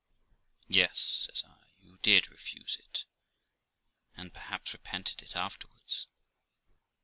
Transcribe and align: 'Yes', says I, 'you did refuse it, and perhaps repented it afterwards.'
'Yes', 0.67 0.97
says 1.29 1.43
I, 1.47 1.63
'you 1.83 1.99
did 2.01 2.31
refuse 2.31 2.75
it, 2.79 3.05
and 4.17 4.33
perhaps 4.33 4.73
repented 4.73 5.21
it 5.21 5.35
afterwards.' 5.35 6.07